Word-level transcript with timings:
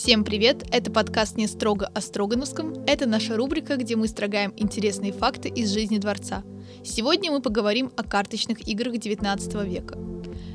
Всем 0.00 0.22
привет! 0.22 0.62
Это 0.70 0.92
подкаст 0.92 1.36
«Не 1.36 1.48
строго 1.48 1.90
о 1.92 2.00
Строгановском». 2.00 2.84
Это 2.86 3.04
наша 3.06 3.36
рубрика, 3.36 3.74
где 3.74 3.96
мы 3.96 4.06
строгаем 4.06 4.54
интересные 4.56 5.10
факты 5.10 5.48
из 5.48 5.72
жизни 5.72 5.98
дворца. 5.98 6.44
Сегодня 6.84 7.32
мы 7.32 7.42
поговорим 7.42 7.90
о 7.96 8.04
карточных 8.04 8.68
играх 8.68 8.94
XIX 8.94 9.68
века. 9.68 9.98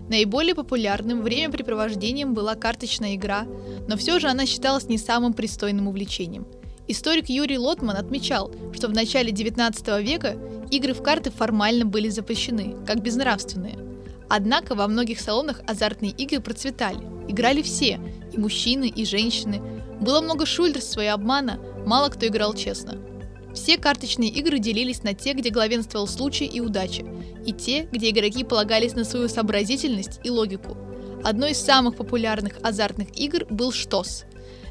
Наиболее 0.08 0.56
популярным 0.56 1.22
времяпрепровождением 1.22 2.34
была 2.34 2.56
карточная 2.56 3.16
игра, 3.16 3.46
но 3.86 3.98
все 3.98 4.18
же 4.18 4.30
она 4.30 4.46
считалась 4.46 4.88
не 4.88 4.98
самым 4.98 5.34
пристойным 5.34 5.90
увлечением. 5.90 6.48
Историк 6.88 7.28
Юрий 7.28 7.58
Лотман 7.58 7.98
отмечал, 7.98 8.50
что 8.74 8.88
в 8.88 8.94
начале 8.94 9.34
XIX 9.34 10.02
века 10.02 10.38
игры 10.72 10.94
в 10.94 11.04
карты 11.04 11.32
формально 11.32 11.84
были 11.84 12.08
запрещены, 12.08 12.78
как 12.88 13.02
безнравственные. 13.02 13.78
Однако 14.30 14.74
во 14.74 14.88
многих 14.88 15.20
салонах 15.20 15.62
азартные 15.68 16.12
игры 16.12 16.40
процветали. 16.40 17.06
Играли 17.28 17.62
все, 17.62 18.00
и 18.34 18.38
мужчины, 18.38 18.88
и 18.90 19.06
женщины. 19.06 19.62
Было 20.00 20.22
много 20.22 20.46
шульдерства 20.46 21.02
и 21.02 21.08
обмана, 21.08 21.60
мало 21.86 22.10
кто 22.10 22.28
играл 22.28 22.54
честно. 22.54 22.98
Все 23.54 23.78
карточные 23.78 24.30
игры 24.30 24.60
делились 24.60 25.04
на 25.04 25.14
те, 25.14 25.34
где 25.34 25.50
главенствовал 25.50 26.08
случай 26.08 26.46
и 26.46 26.60
удача, 26.60 27.06
и 27.46 27.54
те, 27.54 27.88
где 27.92 28.10
игроки 28.10 28.44
полагались 28.44 28.96
на 28.96 29.04
свою 29.04 29.30
сообразительность 29.30 30.20
и 30.24 30.30
логику. 30.30 30.76
Одной 31.24 31.52
из 31.52 31.60
самых 31.60 31.96
популярных 31.96 32.54
азартных 32.64 33.18
игр 33.18 33.46
был 33.50 33.72
Штос. 33.72 34.26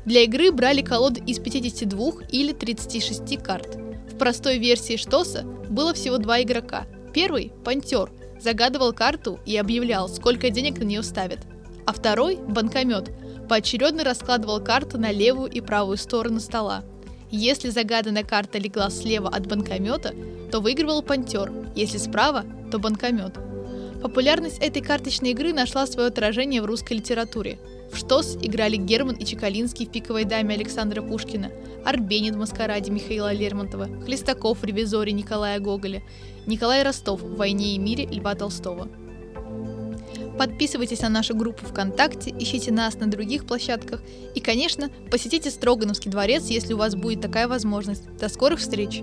Для 0.04 0.22
игры 0.22 0.50
брали 0.50 0.82
колоды 0.82 1.22
из 1.24 1.38
52 1.38 2.24
или 2.30 2.52
36 2.52 3.40
карт. 3.42 3.76
В 4.12 4.18
простой 4.18 4.58
версии 4.58 4.96
Штоса 4.96 5.44
было 5.70 5.94
всего 5.94 6.18
два 6.18 6.42
игрока. 6.42 6.86
Первый– 7.14 7.52
пантер, 7.64 8.10
загадывал 8.40 8.92
карту 8.92 9.38
и 9.46 9.56
объявлял, 9.56 10.08
сколько 10.08 10.50
денег 10.50 10.78
на 10.78 10.84
нее 10.84 11.02
ставят. 11.02 11.38
А 11.86 11.92
второй– 11.92 12.36
банкомет, 12.48 13.10
поочередно 13.48 14.04
раскладывал 14.04 14.60
карты 14.60 14.98
на 14.98 15.12
левую 15.12 15.50
и 15.50 15.60
правую 15.60 15.96
сторону 15.96 16.40
стола. 16.40 16.82
Если 17.30 17.70
загаданная 17.70 18.24
карта 18.24 18.58
легла 18.58 18.90
слева 18.90 19.28
от 19.28 19.46
банкомета, 19.46 20.14
то 20.50 20.60
выигрывал 20.60 21.02
пантер, 21.02 21.50
если 21.74 21.98
справа, 21.98 22.44
то 22.70 22.78
банкомет. 22.78 23.38
Популярность 24.02 24.58
этой 24.58 24.82
карточной 24.82 25.30
игры 25.30 25.52
нашла 25.52 25.86
свое 25.86 26.08
отражение 26.08 26.60
в 26.60 26.66
русской 26.66 26.94
литературе. 26.94 27.58
В 27.92 27.98
ШТОС 27.98 28.38
играли 28.42 28.76
Герман 28.76 29.14
и 29.14 29.24
Чекалинский 29.24 29.86
в 29.86 29.90
«Пиковой 29.90 30.24
даме» 30.24 30.54
Александра 30.54 31.02
Пушкина, 31.02 31.50
Арбенин 31.84 32.34
в 32.34 32.38
«Маскараде» 32.38 32.90
Михаила 32.90 33.32
Лермонтова, 33.32 33.86
Хлестаков 34.04 34.58
в 34.58 34.64
«Ревизоре» 34.64 35.12
Николая 35.12 35.60
Гоголя, 35.60 36.02
Николай 36.46 36.82
Ростов 36.82 37.22
в 37.22 37.36
«Войне 37.36 37.76
и 37.76 37.78
мире» 37.78 38.06
Льва 38.06 38.34
Толстого. 38.34 38.88
Подписывайтесь 40.38 41.00
на 41.00 41.08
нашу 41.08 41.36
группу 41.36 41.66
ВКонтакте, 41.66 42.34
ищите 42.38 42.72
нас 42.72 42.94
на 42.94 43.06
других 43.06 43.46
площадках 43.46 44.02
и, 44.34 44.40
конечно, 44.40 44.90
посетите 45.10 45.50
Строгановский 45.50 46.10
дворец, 46.10 46.46
если 46.46 46.72
у 46.72 46.78
вас 46.78 46.94
будет 46.94 47.20
такая 47.20 47.48
возможность. 47.48 48.04
До 48.18 48.28
скорых 48.28 48.58
встреч! 48.58 49.02